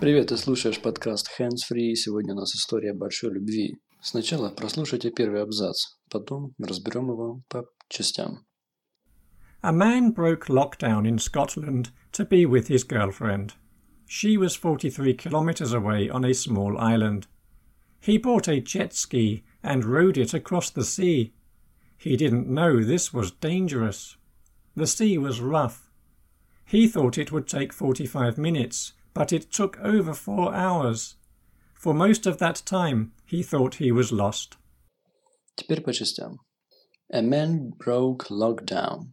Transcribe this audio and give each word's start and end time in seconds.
Привет, 0.00 0.28
ты 0.28 0.36
слушаешь 0.36 0.80
подкаст 0.80 1.28
Hands 1.40 1.58
Free. 1.70 1.94
Сегодня 1.94 2.32
у 2.32 2.36
нас 2.36 2.54
история 2.54 2.94
большой 2.94 3.32
любви. 3.32 3.78
Сначала 4.00 4.48
прослушайте 4.48 5.10
первый 5.10 5.42
абзац, 5.42 5.96
потом 6.08 6.54
разберем 6.58 7.10
его 7.10 7.42
по 7.48 7.66
частям. 7.88 8.46
A 9.60 9.72
man 9.72 10.12
broke 10.14 10.48
lockdown 10.48 11.04
in 11.04 11.18
Scotland 11.18 11.90
to 12.12 12.24
be 12.24 12.46
with 12.46 12.68
his 12.68 12.84
girlfriend. 12.84 13.54
She 14.06 14.36
was 14.38 14.54
43 14.54 15.14
kilometres 15.14 15.72
away 15.72 16.08
on 16.08 16.24
a 16.24 16.32
small 16.32 16.78
island. 16.78 17.26
He 18.00 18.18
bought 18.18 18.46
a 18.46 18.60
jet 18.60 18.94
ski 18.94 19.42
and 19.64 19.84
rode 19.84 20.16
it 20.16 20.32
across 20.32 20.70
the 20.70 20.84
sea. 20.84 21.32
He 22.02 22.16
didn't 22.16 22.48
know 22.48 22.82
this 22.82 23.12
was 23.12 23.32
dangerous. 23.32 24.16
The 24.76 24.86
sea 24.86 25.18
was 25.18 25.40
rough. 25.40 25.90
He 26.64 26.86
thought 26.86 27.18
it 27.18 27.32
would 27.32 27.48
take 27.48 27.72
45 27.72 28.38
minutes, 28.38 28.92
but 29.14 29.32
it 29.32 29.50
took 29.50 29.78
over 29.80 30.14
four 30.14 30.54
hours. 30.54 31.16
For 31.74 31.94
most 31.94 32.26
of 32.26 32.38
that 32.38 32.62
time, 32.64 33.12
he 33.24 33.42
thought 33.42 33.76
he 33.76 33.90
was 33.90 34.12
lost. 34.12 34.56
Теперь 35.56 35.82
по 35.82 35.92
частям. 35.92 36.38
A 37.10 37.22
man 37.22 37.70
broke 37.70 38.28
lockdown. 38.30 39.12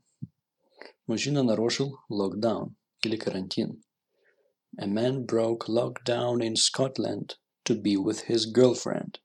Мужчина 1.08 1.44
нарушил 1.44 2.00
локдаун 2.10 2.76
или 3.04 3.18
карантин. 3.18 3.82
A 4.78 4.86
man 4.86 5.26
broke 5.26 5.68
lockdown 5.68 6.44
in 6.44 6.56
Scotland 6.56 7.36
to 7.64 7.74
be 7.74 7.96
with 7.96 8.22
his 8.22 8.46
girlfriend. 8.46 9.20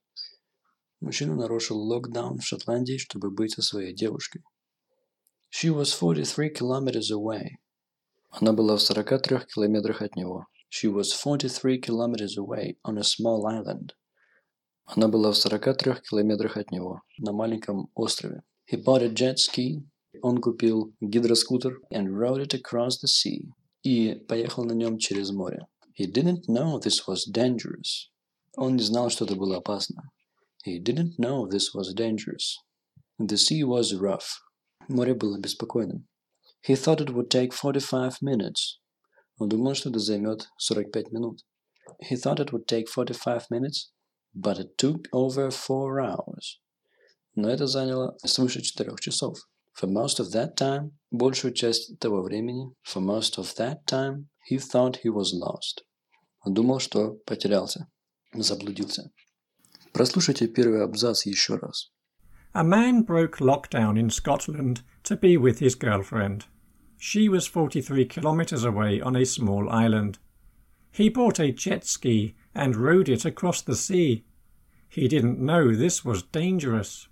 Мужчина 1.00 1.34
нарушил 1.34 1.78
локдаун 1.78 2.38
в 2.38 2.46
Шотландии, 2.46 2.96
чтобы 2.96 3.30
быть 3.30 3.52
со 3.52 3.62
своей 3.62 3.94
девушкой. 3.94 4.42
She 5.50 5.70
was 5.70 5.86
43 5.86 6.52
kilometers 6.52 7.12
away. 7.12 7.58
Она 8.30 8.52
была 8.52 8.76
в 8.76 8.82
43 8.82 9.40
километрах 9.54 10.02
от 10.02 10.16
него. 10.16 10.46
She 10.70 10.90
was 10.92 11.12
43 11.12 11.80
kilometers 11.80 12.36
away 12.36 12.76
on 12.82 12.98
a 12.98 13.02
small 13.02 13.44
island. 13.46 13.92
Она 14.84 15.08
была 15.08 15.32
в 15.32 15.36
43 15.36 16.02
километрах 16.08 16.56
от 16.56 16.70
него, 16.70 17.02
на 17.18 17.32
маленьком 17.32 17.90
острове. 17.94 18.42
He 18.70 18.82
bought 18.82 19.02
a 19.02 19.08
jet 19.08 19.36
ski. 19.36 19.82
Он 20.22 20.40
купил 20.40 20.94
гидроскутер 21.00 21.78
and 21.92 22.08
rode 22.08 22.46
it 22.46 22.54
across 22.54 22.98
the 23.02 23.06
sea. 23.06 23.50
И 23.82 24.14
поехал 24.28 24.64
на 24.64 24.72
нем 24.72 24.98
через 24.98 25.30
море. 25.30 25.66
He 25.98 26.06
didn't 26.06 26.48
know 26.48 26.80
this 26.80 27.06
was 27.06 27.26
dangerous. 27.30 28.10
Он 28.56 28.76
не 28.76 28.82
знал, 28.82 29.10
что 29.10 29.24
это 29.24 29.36
было 29.36 29.58
опасно. 29.58 30.10
He 30.65 30.79
didn't 30.79 31.17
know 31.17 31.47
this 31.47 31.73
was 31.73 31.93
dangerous. 31.93 32.57
The 33.17 33.37
sea 33.37 33.63
was 33.63 33.93
rough. 33.93 34.39
Море 34.87 35.13
было 35.13 35.39
беспокойным. 35.39 36.07
He 36.61 36.75
thought 36.75 37.01
it 37.01 37.11
would 37.11 37.29
take 37.29 37.53
45 37.53 38.21
minutes. 38.21 38.79
Он 39.39 39.49
думал, 39.49 39.73
что 39.73 39.89
это 39.89 39.99
займет 39.99 40.47
45 40.57 41.11
минут. 41.11 41.41
He 41.99 42.15
thought 42.15 42.39
it 42.39 42.51
would 42.51 42.67
take 42.67 42.87
45 42.87 43.49
minutes, 43.49 43.91
but 44.35 44.59
it 44.59 44.77
took 44.77 45.07
over 45.11 45.49
4 45.49 45.99
hours. 45.99 46.59
Но 47.35 47.49
это 47.49 47.65
заняло 47.65 48.15
свыше 48.23 48.61
4 48.61 48.95
часов. 48.99 49.37
For 49.73 49.87
most 49.87 50.19
of 50.19 50.31
that 50.31 50.55
time, 50.55 50.91
большую 51.11 51.53
часть 51.53 51.97
того 51.99 52.21
времени, 52.21 52.73
for 52.83 53.01
most 53.01 53.37
of 53.37 53.55
that 53.55 53.85
time, 53.87 54.27
he 54.49 54.57
thought 54.57 54.99
he 55.03 55.09
was 55.09 55.33
lost. 55.33 55.83
Он 56.45 56.53
думал, 56.53 56.79
что 56.79 57.13
потерялся, 57.25 57.87
заблудился. 58.33 59.11
Прослушайте 59.95 60.47
первый 60.47 60.83
абзац 60.83 61.25
еще 61.25 61.55
раз. 61.55 61.91
A 62.53 62.63
man 62.63 63.03
broke 63.03 63.39
lockdown 63.39 63.97
in 63.97 64.09
Scotland 64.09 64.81
to 65.03 65.15
be 65.15 65.37
with 65.37 65.59
his 65.59 65.75
girlfriend. 65.75 66.45
She 66.97 67.29
was 67.29 67.47
43 67.47 68.05
kilometres 68.05 68.63
away 68.63 69.01
on 69.01 69.15
a 69.15 69.25
small 69.25 69.69
island. 69.69 70.19
He 70.91 71.09
bought 71.09 71.39
a 71.39 71.51
jet 71.51 71.85
ski 71.85 72.35
and 72.53 72.75
rode 72.75 73.09
it 73.09 73.25
across 73.25 73.61
the 73.61 73.75
sea. 73.75 74.25
He 74.89 75.07
didn't 75.07 75.39
know 75.39 75.73
this 75.73 76.03
was 76.03 76.23
dangerous. 76.23 77.07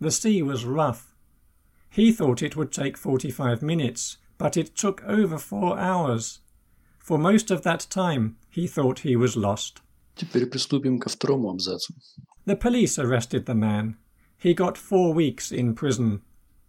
The 0.00 0.10
sea 0.10 0.42
was 0.42 0.66
rough. 0.66 1.14
He 1.88 2.12
thought 2.12 2.42
it 2.42 2.56
would 2.56 2.70
take 2.70 2.98
45 2.98 3.62
minutes, 3.62 4.18
but 4.36 4.56
it 4.56 4.76
took 4.76 5.02
over 5.04 5.38
four 5.38 5.78
hours. 5.78 6.40
For 6.98 7.18
most 7.18 7.50
of 7.50 7.62
that 7.62 7.86
time, 7.88 8.36
he 8.50 8.66
thought 8.66 9.00
he 9.00 9.16
was 9.16 9.36
lost. 9.36 9.80
Теперь 10.18 10.46
приступим 10.46 10.98
ко 10.98 11.08
второму 11.08 11.50
абзацу. 11.50 11.94
The 12.46 12.56
police 12.56 12.98
arrested 12.98 13.46
the 13.46 13.54
man. 13.54 13.96
He 14.38 14.54
got 14.54 14.76
four 14.76 15.14
weeks 15.14 15.50
in 15.50 15.74
prison. 15.74 16.20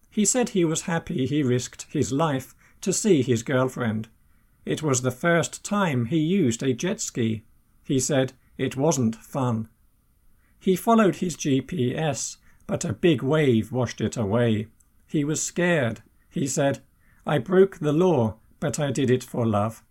He 0.10 0.26
said 0.26 0.50
he 0.50 0.64
was 0.64 0.84
happy 0.84 1.26
he 1.26 1.44
risked 1.44 1.88
his 1.90 2.12
life 2.12 2.56
to 2.82 2.94
see 2.94 3.22
his 3.22 3.44
girlfriend. 3.44 4.08
It 4.66 4.82
was 4.82 5.02
the 5.02 5.12
first 5.12 5.64
time 5.64 6.06
he 6.06 6.18
used 6.18 6.64
a 6.64 6.74
jet 6.74 7.02
ski. 7.02 7.44
He 7.84 8.00
said 8.00 8.34
it 8.58 8.78
wasn't 8.78 9.16
fun. 9.16 9.68
He 10.58 10.76
followed 10.76 11.18
his 11.18 11.36
GPS, 11.36 12.38
but 12.66 12.86
a 12.86 12.94
big 12.94 13.22
wave 13.22 13.72
washed 13.72 14.02
it 14.02 14.18
away. 14.18 14.68
He 15.08 15.24
was 15.24 15.44
scared. 15.44 16.02
He 16.30 16.48
said, 16.48 16.82
I 17.26 17.38
broke 17.38 17.78
the 17.78 17.94
law, 17.94 18.38
but 18.60 18.80
I 18.80 18.92
did 18.92 19.12
it 19.12 19.24
for 19.24 19.46
love. 19.46 19.84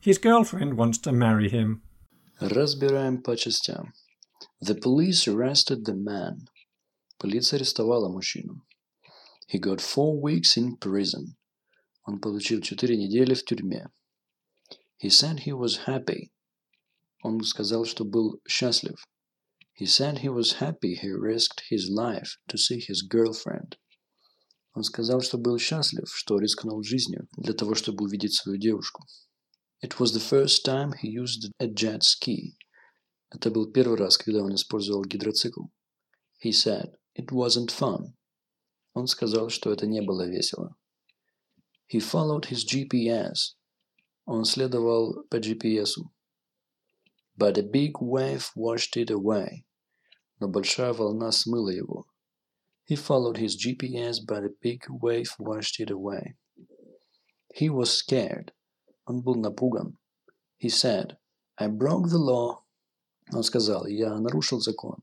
His 0.00 0.18
girlfriend 0.18 0.76
wants 0.76 0.98
to 0.98 1.12
marry 1.12 1.48
him. 1.48 1.82
Разбираем 2.43 3.21
по 3.21 3.37
частям. 3.37 3.93
The 4.63 4.73
police 4.73 5.27
arrested 5.27 5.85
the 5.85 5.93
man. 5.93 6.47
Полиция 7.19 7.57
арестовала 7.57 8.09
мужчину. 8.09 8.65
He 9.47 9.59
got 9.59 9.79
four 9.79 10.19
weeks 10.19 10.57
in 10.57 10.75
prison. 10.79 11.35
Он 12.03 12.19
получил 12.19 12.61
четыре 12.61 12.97
недели 12.97 13.35
в 13.35 13.45
тюрьме. 13.45 13.91
He 15.03 15.09
said 15.09 15.41
he 15.45 15.53
was 15.53 15.85
happy. 15.85 16.31
Он 17.21 17.43
сказал, 17.43 17.85
что 17.85 18.05
был 18.05 18.41
счастлив. 18.47 18.97
He 19.79 19.85
said 19.85 20.23
he 20.23 20.29
was 20.29 20.53
happy 20.59 20.95
he 20.95 21.11
risked 21.11 21.61
his 21.69 21.91
life 21.91 22.39
to 22.47 22.57
see 22.57 22.79
his 22.79 23.03
girlfriend. 23.07 23.77
Он 24.73 24.81
сказал, 24.81 25.21
что 25.21 25.37
был 25.37 25.59
счастлив, 25.59 26.09
что 26.11 26.39
рискнул 26.39 26.81
жизнью 26.81 27.27
для 27.37 27.53
того, 27.53 27.75
чтобы 27.75 28.05
увидеть 28.05 28.33
свою 28.33 28.57
девушку. 28.57 29.05
It 29.82 30.00
was 30.00 30.12
the 30.12 30.20
first 30.20 30.64
time 30.64 30.92
he 30.92 31.08
used 31.08 31.50
a 31.60 31.66
jet 31.66 32.02
ski. 32.02 32.56
Это 33.30 33.50
был 33.50 33.70
первый 33.72 33.98
раз, 33.98 34.16
когда 34.16 34.42
он 34.42 34.54
использовал 34.54 35.04
гидроцикл. 35.04 35.64
He 36.42 36.52
said, 36.52 36.96
it 37.14 37.30
wasn't 37.32 37.70
fun. 37.70 38.14
Он 38.94 39.06
сказал, 39.06 39.50
что 39.50 39.72
это 39.72 39.86
не 39.86 40.00
было 40.00 40.26
весело. 40.26 40.76
He 41.86 42.00
followed 42.00 42.46
his 42.46 42.64
GPS. 42.64 43.56
Он 44.24 44.44
следовал 44.44 45.24
по 45.28 45.36
GPS. 45.36 45.96
But 47.36 47.58
a 47.58 47.62
big 47.62 48.00
wave 48.00 48.50
washed 48.56 48.96
it 48.96 49.10
away. 49.10 49.66
Но 50.40 50.48
большая 50.48 50.92
волна 50.92 51.30
смыла 51.30 51.70
его. 51.70 52.06
He 52.88 52.96
followed 52.96 53.36
his 53.36 53.56
GPS, 53.56 54.20
but 54.24 54.44
a 54.44 54.54
big 54.60 54.84
wave 54.88 55.34
washed 55.38 55.80
it 55.80 55.90
away. 55.90 56.36
He 57.54 57.68
was 57.68 57.90
scared. 57.90 58.52
Он 59.04 59.22
был 59.22 59.34
напуган. 59.36 59.98
He 60.58 60.68
said, 60.68 61.16
I 61.56 61.68
broke 61.68 62.08
the 62.08 62.18
law. 62.18 62.64
Он 63.32 63.42
сказал, 63.42 63.86
я 63.86 64.18
нарушил 64.18 64.60
закон. 64.60 65.02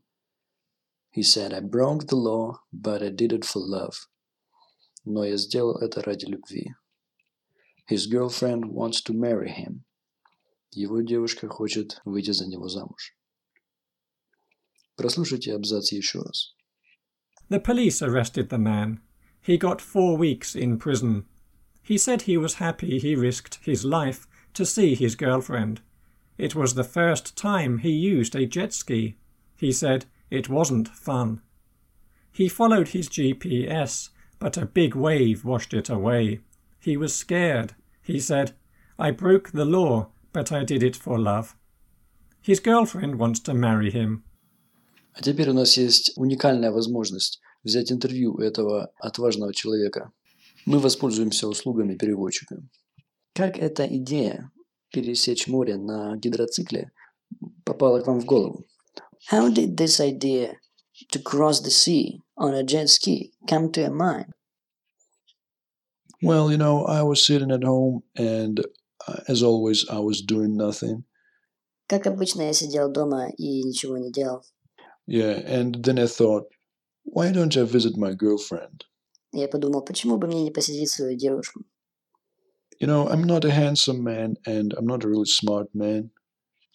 He 1.15 1.21
said, 1.21 1.53
I 1.53 1.61
broke 1.61 2.07
the 2.07 2.15
law, 2.15 2.59
but 2.71 3.03
I 3.03 3.09
did 3.09 3.31
it 3.31 3.45
for 3.45 3.59
love. 3.61 4.07
Но 5.05 5.23
я 5.23 5.37
сделал 5.37 5.77
это 5.77 6.01
ради 6.01 6.25
любви. 6.25 6.73
His 7.89 8.07
girlfriend 8.07 8.71
wants 8.71 9.01
to 9.03 9.13
marry 9.13 9.49
him. 9.49 9.83
Его 10.71 11.01
девушка 11.01 11.47
хочет 11.47 12.01
выйти 12.05 12.31
за 12.31 12.47
него 12.47 12.67
замуж. 12.67 13.15
Прослушайте 14.95 15.53
абзац 15.53 15.91
еще 15.91 16.21
раз. 16.21 16.55
The 17.49 17.59
police 17.59 18.01
arrested 18.01 18.49
the 18.49 18.57
man. 18.57 19.01
He 19.45 19.57
got 19.57 19.81
four 19.81 20.17
weeks 20.17 20.55
in 20.55 20.79
prison. 20.79 21.25
He 21.87 21.97
said 21.97 22.23
he 22.23 22.37
was 22.37 22.55
happy 22.55 22.99
he 22.99 23.15
risked 23.15 23.59
his 23.63 23.83
life 23.83 24.27
to 24.53 24.65
see 24.65 24.95
his 24.95 25.15
girlfriend. 25.15 25.81
It 26.37 26.55
was 26.55 26.73
the 26.73 26.83
first 26.83 27.35
time 27.37 27.79
he 27.79 27.91
used 27.91 28.35
a 28.35 28.45
jet 28.45 28.73
ski. 28.73 29.17
He 29.55 29.71
said 29.71 30.05
it 30.29 30.49
wasn't 30.49 30.87
fun. 30.87 31.41
He 32.31 32.49
followed 32.49 32.89
his 32.89 33.09
GPS, 33.09 34.09
but 34.39 34.57
a 34.57 34.65
big 34.65 34.95
wave 34.95 35.45
washed 35.45 35.73
it 35.73 35.89
away. 35.89 36.39
He 36.79 36.97
was 36.97 37.15
scared. 37.15 37.75
He 38.01 38.19
said, 38.19 38.53
I 38.97 39.11
broke 39.11 39.51
the 39.51 39.65
law, 39.65 40.09
but 40.31 40.51
I 40.51 40.63
did 40.63 40.83
it 40.83 40.95
for 40.95 41.19
love. 41.19 41.55
His 42.41 42.59
girlfriend 42.59 43.19
wants 43.19 43.39
to 43.41 43.53
marry 43.53 43.91
him. 43.91 44.23
А 45.15 45.21
теперь 45.21 45.49
у 45.49 45.53
нас 45.53 45.77
есть 45.77 46.13
уникальная 46.15 46.71
возможность 46.71 47.39
взять 47.63 47.91
интервью 47.91 48.33
у 48.33 48.39
этого 48.39 48.91
отважного 48.97 49.53
человека. 49.53 50.11
Мы 50.66 50.78
воспользуемся 50.78 51.48
услугами 51.48 51.96
переводчика. 51.96 52.56
Как 53.34 53.58
эта 53.58 53.86
идея 53.86 54.50
пересечь 54.92 55.46
море 55.46 55.76
на 55.76 56.16
гидроцикле 56.16 56.90
попала 57.64 58.00
к 58.00 58.06
вам 58.06 58.20
в 58.20 58.24
голову? 58.24 58.66
How 59.30 59.52
did 59.52 59.76
this 59.76 60.00
idea 60.00 60.56
to 61.10 61.18
cross 61.18 61.60
the 61.60 61.70
sea 61.70 62.22
on 62.36 62.54
a 62.54 62.62
jet 62.62 62.88
ski. 62.88 63.32
Come 63.48 63.70
to 63.72 63.90
mine. 63.90 64.32
Well, 66.22 66.50
you 66.50 66.56
know, 66.56 66.84
I 66.84 67.02
was 67.02 67.24
sitting 67.24 67.52
at 67.52 67.62
home 67.62 68.02
and, 68.16 68.60
uh, 69.06 69.20
as 69.28 69.42
always, 69.42 69.88
I 69.88 70.00
was 70.00 70.22
doing 70.22 70.56
nothing. 70.56 71.04
Как 71.86 72.06
обычно, 72.06 72.42
я 72.42 72.52
сидел 72.52 72.90
дома 72.90 73.30
и 73.30 73.62
ничего 73.62 73.96
не 73.96 74.12
делал. 74.12 74.42
Yeah, 75.06 75.40
and 75.46 75.82
then 75.82 75.98
I 75.98 76.06
thought, 76.06 76.44
why 77.04 77.32
don't 77.32 77.56
I 77.56 77.62
visit 77.62 77.96
my 77.96 78.12
girlfriend? 78.12 78.84
Я 79.32 79.48
подумал, 79.48 79.82
почему 79.82 80.16
бы 80.16 80.26
мне 80.26 80.42
не 80.42 80.50
посетить 80.50 80.90
свою 80.90 81.16
девушку? 81.16 81.64
You 82.80 82.86
know, 82.86 83.08
I'm 83.08 83.24
not 83.24 83.44
a 83.44 83.50
handsome 83.50 84.02
man 84.02 84.36
and 84.46 84.72
I'm 84.74 84.86
not 84.86 85.04
a 85.04 85.08
really 85.08 85.26
smart 85.26 85.68
man. 85.74 86.10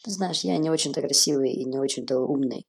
Знаешь, 0.05 0.41
я 0.41 0.57
не 0.57 0.69
очень-то 0.69 1.01
красивый 1.01 1.53
и 1.53 1.63
не 1.63 1.79
очень-то 1.79 2.19
умный. 2.19 2.67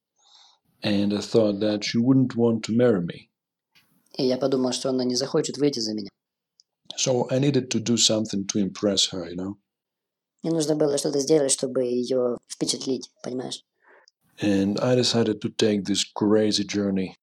And 0.82 1.12
I 1.12 1.20
thought 1.20 1.58
that 1.60 1.82
she 1.82 1.98
wouldn't 1.98 2.36
want 2.36 2.62
to 2.64 2.72
marry 2.72 3.00
me. 3.00 3.28
И 4.16 4.24
я 4.24 4.36
подумал, 4.36 4.72
что 4.72 4.90
она 4.90 5.04
не 5.04 5.16
захочет 5.16 5.58
выйти 5.58 5.80
за 5.80 5.94
меня. 5.94 6.08
So 6.96 7.26
I 7.30 7.40
needed 7.40 7.70
to 7.70 7.80
do 7.80 7.96
something 7.96 8.46
to 8.46 8.60
impress 8.60 9.10
her, 9.12 9.28
you 9.28 9.36
know. 9.36 9.56
Мне 10.42 10.52
нужно 10.52 10.76
было 10.76 10.96
что-то 10.98 11.18
сделать, 11.18 11.50
чтобы 11.50 11.84
ее 11.84 12.36
впечатлить, 12.48 13.10
понимаешь? 13.22 13.64
And 14.40 14.78
I 14.80 14.94
decided 14.94 15.40
to 15.40 15.48
take 15.48 15.84
this 15.84 16.04
crazy 16.04 16.64
journey. 16.64 17.16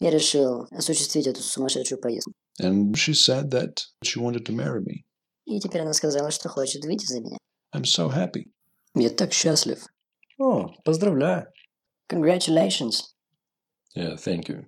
Я 0.00 0.10
решил 0.10 0.66
осуществить 0.70 1.26
эту 1.26 1.42
сумасшедшую 1.42 2.00
поездку. 2.00 2.32
And 2.60 2.92
she 2.94 3.12
said 3.12 3.50
that 3.50 3.84
she 4.04 4.20
wanted 4.20 4.44
to 4.46 4.54
marry 4.54 4.80
me. 4.80 5.04
И 5.44 5.58
теперь 5.60 5.82
она 5.82 5.92
сказала, 5.92 6.30
что 6.30 6.48
хочет 6.48 6.84
выйти 6.84 7.06
за 7.06 7.20
меня. 7.20 7.38
I'm 7.74 7.84
so 7.84 8.08
happy. 8.08 8.50
Я 8.94 9.10
так 9.10 9.32
счастлив. 9.32 9.86
О, 10.38 10.68
поздравляю. 10.84 11.46
Congratulations. 12.08 13.14
Yeah, 13.96 14.16
thank 14.16 14.48
you. 14.48 14.66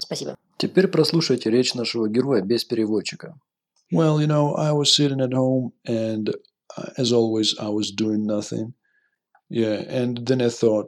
Спасибо. 0.00 0.36
Теперь 0.58 0.88
прослушайте 0.88 1.50
речь 1.50 1.74
нашего 1.74 2.08
героя 2.08 2.42
без 2.42 2.64
переводчика. 2.64 3.34
Well, 3.92 4.18
you 4.20 4.26
know, 4.26 4.54
I 4.54 4.72
was 4.72 4.92
sitting 4.94 5.20
at 5.20 5.32
home 5.32 5.72
and, 5.86 6.30
uh, 6.76 6.90
as 6.96 7.12
always, 7.12 7.54
I 7.58 7.68
was 7.68 7.90
doing 7.90 8.26
nothing. 8.26 8.74
Yeah, 9.50 9.84
and 9.88 10.26
then 10.26 10.40
I 10.40 10.48
thought, 10.48 10.86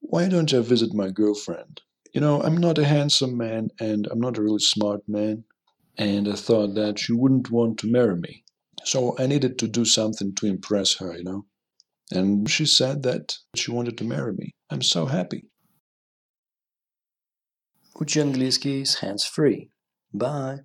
why 0.00 0.28
don't 0.28 0.52
I 0.54 0.60
visit 0.60 0.94
my 0.94 1.10
girlfriend? 1.10 1.82
You 2.13 2.21
know, 2.21 2.41
I'm 2.41 2.57
not 2.57 2.77
a 2.77 2.85
handsome 2.85 3.37
man 3.37 3.69
and 3.79 4.07
I'm 4.11 4.19
not 4.19 4.37
a 4.37 4.41
really 4.41 4.59
smart 4.59 5.01
man. 5.07 5.43
And 5.97 6.27
I 6.27 6.35
thought 6.35 6.75
that 6.75 6.99
she 6.99 7.13
wouldn't 7.13 7.51
want 7.51 7.79
to 7.79 7.91
marry 7.91 8.15
me. 8.15 8.43
So 8.83 9.15
I 9.17 9.27
needed 9.27 9.57
to 9.59 9.67
do 9.67 9.85
something 9.85 10.33
to 10.35 10.47
impress 10.47 10.95
her, 10.97 11.15
you 11.17 11.23
know. 11.23 11.45
And 12.11 12.49
she 12.49 12.65
said 12.65 13.03
that 13.03 13.37
she 13.55 13.71
wanted 13.71 13.97
to 13.97 14.03
marry 14.03 14.33
me. 14.33 14.53
I'm 14.69 14.81
so 14.81 15.05
happy. 15.05 15.45
Учи 17.95 18.19
английский 18.19 18.83
с 18.85 18.95
hands-free. 18.95 19.69
Bye. 20.13 20.61